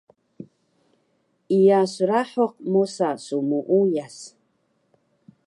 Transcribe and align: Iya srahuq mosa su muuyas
Iya 1.57 1.81
srahuq 1.93 2.53
mosa 2.71 3.09
su 3.25 3.37
muuyas 3.47 4.17